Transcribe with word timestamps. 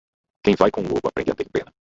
Quem 0.43 0.55
vai 0.55 0.71
com 0.71 0.81
um 0.81 0.87
lobo, 0.87 1.07
aprende 1.09 1.29
a 1.31 1.35
ter 1.35 1.47
pena. 1.49 1.71